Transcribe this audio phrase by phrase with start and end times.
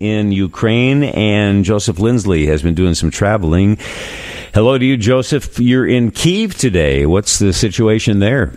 [0.00, 3.78] in Ukraine, and Joseph Lindsley has been doing some traveling.
[4.52, 5.60] Hello to you, Joseph.
[5.60, 7.06] You're in Kiev today.
[7.06, 8.52] What's the situation there?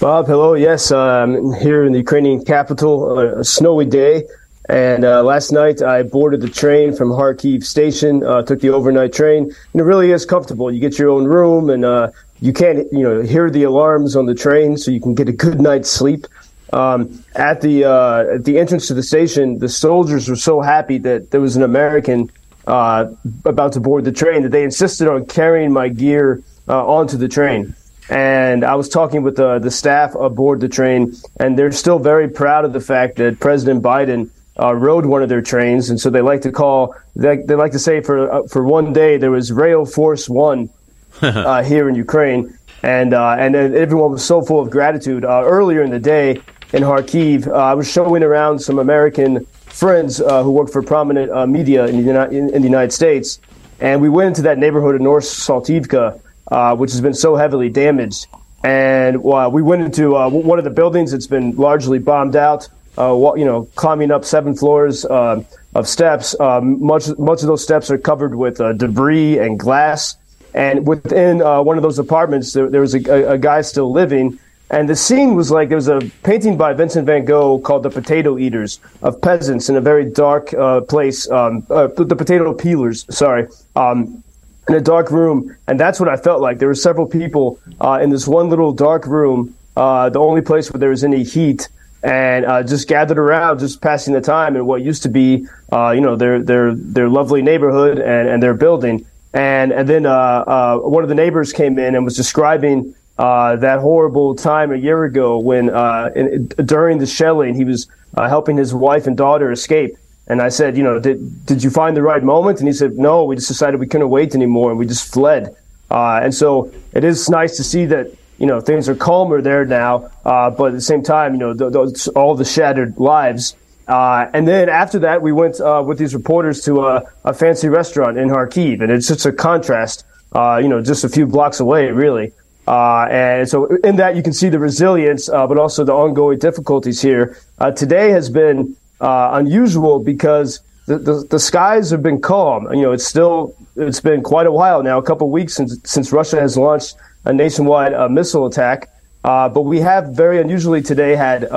[0.00, 0.54] Bob, hello.
[0.54, 4.24] Yes, I'm um, here in the Ukrainian capital, a snowy day.
[4.70, 9.12] And uh, last night I boarded the train from Kharkiv station, uh, took the overnight
[9.12, 10.72] train, and it really is comfortable.
[10.72, 14.24] You get your own room, and uh, you can't, you know, hear the alarms on
[14.24, 16.26] the train, so you can get a good night's sleep.
[16.72, 20.98] Um, at the uh, at the entrance to the station, the soldiers were so happy
[20.98, 22.30] that there was an American
[22.66, 23.06] uh,
[23.44, 27.28] about to board the train that they insisted on carrying my gear uh, onto the
[27.28, 27.74] train.
[28.08, 32.28] And I was talking with the, the staff aboard the train, and they're still very
[32.28, 36.10] proud of the fact that President Biden uh, rode one of their trains, and so
[36.10, 39.30] they like to call they, they like to say for uh, for one day there
[39.30, 40.70] was Rail Force One
[41.22, 45.24] uh, here in Ukraine, and uh, and everyone was so full of gratitude.
[45.24, 46.40] Uh, earlier in the day,
[46.72, 47.46] in Kharkiv.
[47.46, 51.86] Uh, I was showing around some American friends uh, who work for prominent uh, media
[51.86, 53.40] in the, in, in the, United States,
[53.80, 57.68] and we went into that neighborhood of North Saltivka, uh, which has been so heavily
[57.68, 58.26] damaged.
[58.62, 62.68] And uh, we went into uh, one of the buildings that's been largely bombed out.
[62.98, 65.46] you know, climbing up seven floors of
[65.84, 66.36] steps.
[66.38, 70.16] much much of those steps are covered with debris and glass.
[70.52, 74.38] And within one of those apartments, there, there was a, a, a guy still living
[74.70, 77.90] and the scene was like there was a painting by Vincent van Gogh called "The
[77.90, 81.28] Potato Eaters" of peasants in a very dark uh, place.
[81.28, 84.22] Um, uh, the potato peelers, sorry, um,
[84.68, 86.58] in a dark room, and that's what I felt like.
[86.58, 90.72] There were several people uh, in this one little dark room, uh, the only place
[90.72, 91.68] where there was any heat,
[92.04, 95.90] and uh, just gathered around, just passing the time in what used to be, uh,
[95.90, 99.04] you know, their their their lovely neighborhood and, and their building.
[99.34, 104.34] And and then one of the neighbors came in and was describing uh, that horrible
[104.34, 108.72] time a year ago when uh, in, during the shelling he was uh, helping his
[108.72, 109.94] wife and daughter escape.
[110.26, 112.60] And I said, you know, did did you find the right moment?
[112.60, 115.54] And he said, no, we just decided we couldn't wait anymore, and we just fled.
[115.90, 118.06] Uh, and so it is nice to see that
[118.38, 121.52] you know things are calmer there now, uh, but at the same time, you know,
[121.52, 123.54] th- all the shattered lives.
[123.86, 125.56] And then after that, we went
[125.86, 130.06] with these reporters to a, a, fancy restaurant in Kharkiv, and it's just a contrast.
[130.34, 132.32] you know, just a few blocks away, really.
[132.70, 136.38] Uh, and so in that you can see the resilience, uh, but also the ongoing
[136.38, 137.36] difficulties here.
[137.58, 142.72] Uh, today has been uh, unusual because the, the, the, skies have been calm.
[142.72, 146.12] You know, it's still it's been quite a while now, a couple weeks since since
[146.12, 146.94] Russia has launched
[147.24, 148.88] a nationwide uh, missile attack.
[149.24, 151.48] Uh, but we have very unusually today had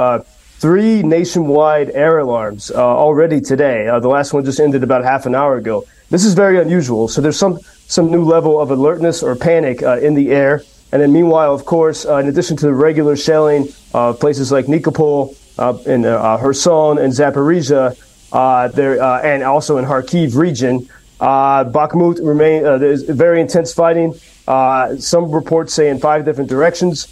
[0.57, 3.85] three nationwide air alarms already today.
[4.01, 5.85] the last one just ended about half an hour ago.
[6.09, 7.07] This is very unusual.
[7.07, 10.63] So there's some some new level of alertness or panic in the air.
[10.93, 14.67] And then, meanwhile, of course, uh, in addition to the regular shelling, uh, places like
[14.67, 17.97] Nikopol, uh, in uh, Kherson and Zaporizhia,
[18.31, 20.87] uh, there, uh, and also in Kharkiv region,
[21.19, 24.13] Bakhmut remain there's very intense fighting.
[24.99, 27.07] some reports say in five different directions,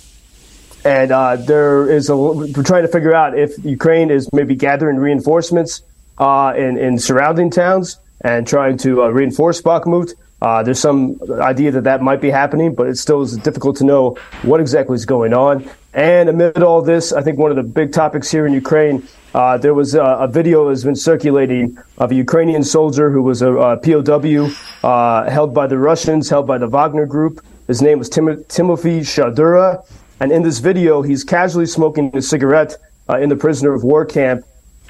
[0.86, 1.09] and
[1.47, 5.81] there is a we're trying to figure out if Ukraine is maybe gathering reinforcements
[6.20, 10.14] in in surrounding towns and trying to reinforce Bakhmut.
[10.41, 13.84] Uh, there's some idea that that might be happening, but it still is difficult to
[13.84, 15.69] know what exactly is going on.
[15.94, 19.57] And amid all this, I think one of the big topics here in Ukraine, uh,
[19.57, 23.41] there was a, a, video that has been circulating of a Ukrainian soldier who was
[23.41, 24.50] a, a POW
[24.84, 27.46] uh, held by the Russians, held by the Wagner Group.
[27.68, 29.85] His name was Tim- Timothy Shadura.
[30.19, 32.75] And in this video, he's casually smoking a cigarette
[33.09, 34.44] uh, in the prisoner of war camp.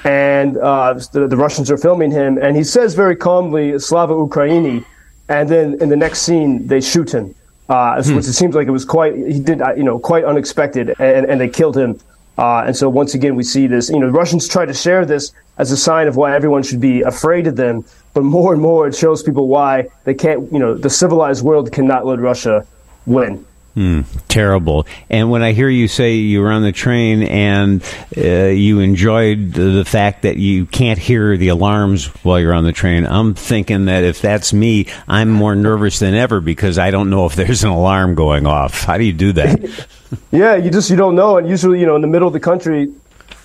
[0.04, 2.38] And uh, the, the Russians are filming him.
[2.38, 4.86] And he says very calmly, Slava Ukraini
[5.30, 7.34] and then in the next scene they shoot him,
[7.70, 8.16] uh, hmm.
[8.16, 11.26] which it seems like it was quite he did uh, you know quite unexpected, and,
[11.26, 12.00] and they killed him.
[12.38, 13.90] Uh, and so once again we see this.
[13.90, 17.02] You know, Russians try to share this as a sign of why everyone should be
[17.02, 20.52] afraid of them, but more and more it shows people why they can't.
[20.52, 22.66] You know, the civilized world cannot let Russia
[23.06, 23.46] win.
[23.76, 24.86] Mm, terrible.
[25.10, 27.82] And when I hear you say you were on the train and
[28.18, 32.74] uh, you enjoyed the fact that you can't hear the alarms while you're on the
[32.74, 37.10] train, I'm thinking that if that's me, I'm more nervous than ever because I don't
[37.10, 38.84] know if there's an alarm going off.
[38.84, 39.88] How do you do that?
[40.32, 41.38] yeah, you just you don't know.
[41.38, 42.94] And usually, you know, in the middle of the country,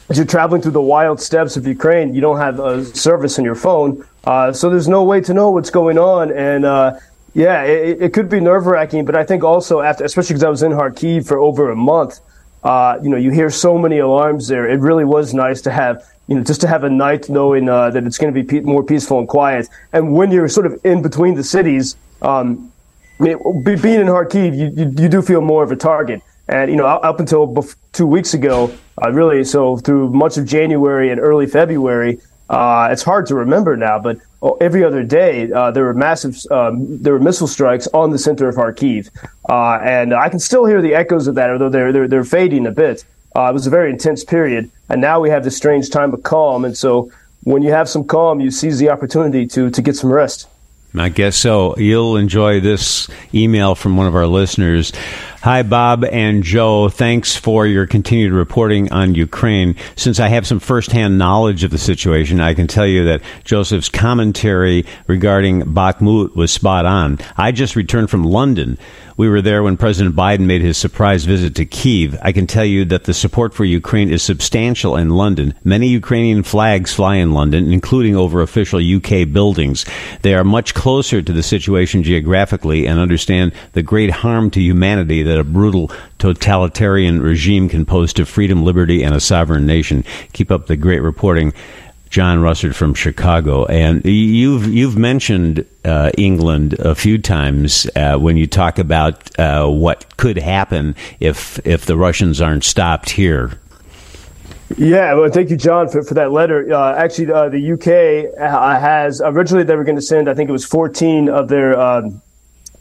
[0.09, 3.45] as you're traveling through the wild steppes of Ukraine, you don't have a service on
[3.45, 6.33] your phone, uh, so there's no way to know what's going on.
[6.33, 6.99] And uh,
[7.37, 10.49] yeah, it, it could be nerve wracking, but I think also after, especially because I
[10.49, 12.21] was in Kharkiv for over a month,
[12.65, 14.67] uh, you know, you hear so many alarms there.
[14.67, 17.91] It really was nice to have, you know, just to have a night knowing uh,
[17.91, 19.69] that it's going to be pe- more peaceful and quiet.
[19.93, 22.73] And when you're sort of in between the cities, um,
[23.19, 26.23] being in Kharkiv, you, you, you, do feel more of a target.
[26.49, 30.47] And, you know, up until bef- two weeks ago, uh, really, so through much of
[30.47, 32.19] January and early February,
[32.49, 36.39] Uh, it's hard to remember now, but oh, every other day uh, there were massive
[36.51, 39.11] um, there were missile strikes on the center of Kharkiv,
[39.49, 42.67] uh, and I can still hear the echoes of that, although they're they're, they're fading
[42.67, 43.05] a bit.
[43.35, 46.23] Uh, it was a very intense period, and now we have this strange time of
[46.23, 46.65] calm.
[46.65, 47.11] And so,
[47.43, 50.49] when you have some calm, you seize the opportunity to to get some rest.
[50.95, 51.77] I guess so.
[51.77, 54.93] You'll enjoy this email from one of our listeners.
[55.47, 56.89] Hi, Bob and Joe.
[56.89, 59.77] Thanks for your continued reporting on Ukraine.
[59.95, 63.89] Since I have some firsthand knowledge of the situation, I can tell you that Joseph's
[63.89, 67.21] commentary regarding Bakhmut was spot on.
[67.37, 68.77] I just returned from London
[69.17, 72.19] we were there when President Biden made his surprise visit to Kiev.
[72.21, 75.55] I can tell you that the support for Ukraine is substantial in London.
[75.65, 79.87] Many Ukrainian flags fly in London, including over official UK buildings.
[80.21, 85.23] They are much closer to the situation geographically and understand the great harm to humanity
[85.23, 90.05] that a brutal totalitarian regime can pose to freedom, liberty, and a sovereign nation.
[90.33, 91.53] Keep up the great reporting.
[92.09, 98.37] John Russert from Chicago, and you've you've mentioned uh, England a few times uh, when
[98.37, 103.59] you talk about uh, what could happen if if the Russians aren't stopped here.
[104.77, 106.73] Yeah, well, thank you, John, for, for that letter.
[106.73, 110.49] Uh, actually, uh, the UK uh, has originally they were going to send, I think
[110.49, 112.21] it was 14 of their um,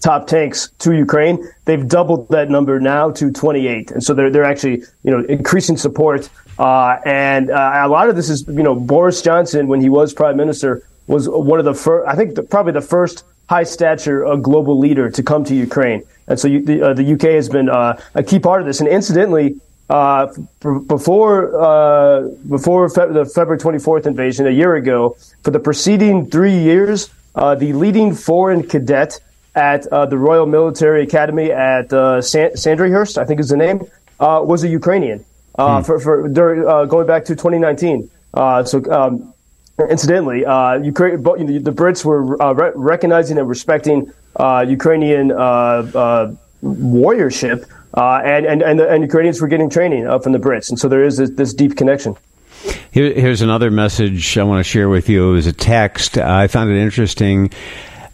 [0.06, 1.44] top tanks to Ukraine.
[1.66, 5.78] They've doubled that number now to 28, and so they're they're actually you know increasing
[5.78, 6.30] support.
[6.60, 10.14] Uh, and uh, a lot of this is you know Boris Johnson when he was
[10.14, 12.08] prime minister was one of the first.
[12.08, 16.04] I think the, probably the first high stature uh, global leader to come to Ukraine,
[16.28, 18.80] and so you, the, uh, the UK has been uh, a key part of this.
[18.80, 19.60] And incidentally.
[19.88, 20.34] Uh,
[20.88, 21.36] before
[22.50, 27.72] before Fe- the February 24th invasion a year ago, for the preceding three years, the
[27.72, 29.20] leading foreign cadet
[29.56, 33.82] at uh, the Royal Military Academy at uh, San- Sandringhurst, I think is the name,
[34.20, 35.26] uh, was a Ukrainian.
[35.58, 35.86] Uh, hmm.
[35.86, 38.10] For, for during, uh, going back to 2019.
[38.34, 39.34] Uh, so, um,
[39.90, 40.40] incidentally,
[40.86, 49.04] Ukraine, the Brits were re- recognizing and respecting Ukrainian warriorship, and, and, and, the, and
[49.04, 50.68] Ukrainians were getting training from the Brits.
[50.70, 52.18] And so there is this, this deep connection.
[52.92, 55.32] Here, here's another message I want to share with you.
[55.32, 56.18] It was a text.
[56.18, 57.52] I found it interesting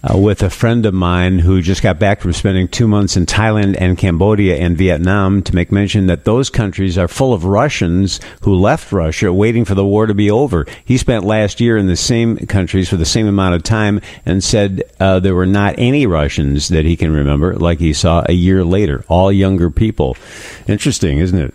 [0.03, 3.25] uh, with a friend of mine who just got back from spending two months in
[3.25, 8.19] Thailand and Cambodia and Vietnam to make mention that those countries are full of Russians
[8.41, 10.65] who left Russia waiting for the war to be over.
[10.83, 14.43] He spent last year in the same countries for the same amount of time and
[14.43, 18.33] said uh, there were not any Russians that he can remember like he saw a
[18.33, 20.17] year later, all younger people.
[20.67, 21.53] Interesting, isn't it?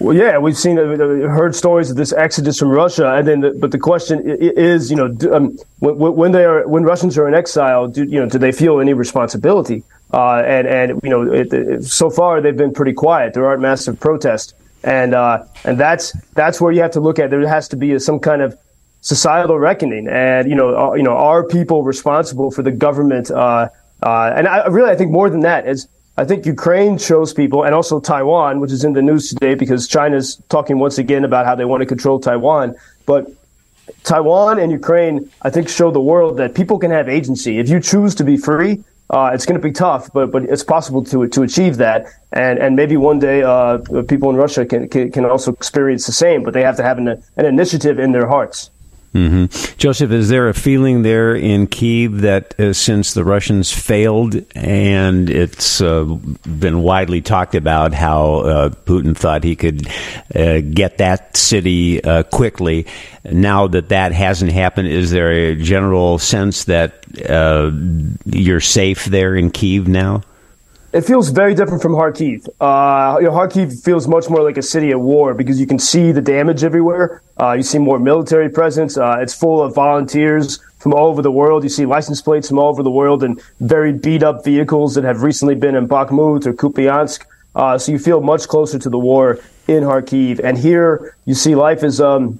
[0.00, 3.40] Well, yeah, we've seen, uh, uh, heard stories of this exodus from Russia, and then,
[3.40, 7.16] the, but the question is, you know, do, um, when, when, they are, when Russians
[7.16, 9.84] are in exile, do you know, do they feel any responsibility?
[10.12, 13.34] Uh, and and you know, it, it, so far they've been pretty quiet.
[13.34, 14.54] There aren't massive protests,
[14.84, 17.30] and uh, and that's that's where you have to look at.
[17.30, 18.56] There has to be a, some kind of
[19.00, 23.30] societal reckoning, and you know, uh, you know, are people responsible for the government?
[23.30, 27.74] And I really, I think more than that is I think Ukraine shows people, and
[27.74, 31.56] also Taiwan, which is in the news today because China's talking once again about how
[31.56, 32.76] they want to control Taiwan.
[33.04, 33.32] But
[34.04, 37.58] Taiwan and Ukraine, I think, show the world that people can have agency.
[37.58, 40.62] If you choose to be free, uh, it's going to be tough, but but it's
[40.62, 42.06] possible to to achieve that.
[42.32, 43.78] And and maybe one day uh,
[44.08, 46.98] people in Russia can, can, can also experience the same, but they have to have
[46.98, 48.70] an, an initiative in their hearts.
[49.14, 49.76] Mm-hmm.
[49.78, 55.30] Joseph, is there a feeling there in Kiev that uh, since the Russians failed, and
[55.30, 59.86] it's uh, been widely talked about how uh, Putin thought he could
[60.34, 62.86] uh, get that city uh, quickly,
[63.24, 67.70] now that that hasn't happened, is there a general sense that uh,
[68.24, 70.22] you're safe there in Kiev now?
[70.94, 72.46] It feels very different from Kharkiv.
[72.60, 75.80] Uh, you know, Kharkiv feels much more like a city at war because you can
[75.80, 77.20] see the damage everywhere.
[77.36, 78.96] Uh, you see more military presence.
[78.96, 81.64] Uh, it's full of volunteers from all over the world.
[81.64, 85.02] You see license plates from all over the world and very beat up vehicles that
[85.02, 87.24] have recently been in Bakhmut or Kupiansk.
[87.56, 90.38] Uh, so you feel much closer to the war in Kharkiv.
[90.44, 92.38] And here you see life is, um,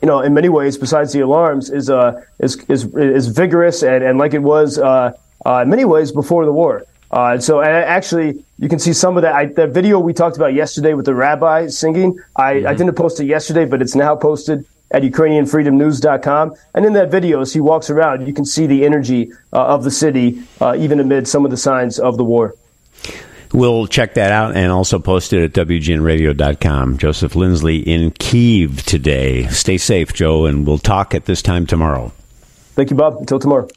[0.00, 4.02] you know, in many ways, besides the alarms, is uh, is, is is vigorous and,
[4.02, 5.12] and like it was uh,
[5.44, 6.86] uh, in many ways before the war.
[7.10, 9.34] Uh, so actually, you can see some of that.
[9.34, 12.18] I, that video we talked about yesterday with the rabbi singing.
[12.36, 12.66] I, mm-hmm.
[12.68, 16.54] I didn't post it yesterday, but it's now posted at UkrainianFreedomNews.com.
[16.74, 19.84] And in that video, as he walks around, you can see the energy uh, of
[19.84, 22.54] the city, uh, even amid some of the signs of the war.
[23.52, 26.98] We'll check that out and also post it at WGNRadio.com.
[26.98, 29.48] Joseph Lindsley in Kiev today.
[29.48, 32.12] Stay safe, Joe, and we'll talk at this time tomorrow.
[32.74, 33.16] Thank you, Bob.
[33.18, 33.68] Until tomorrow.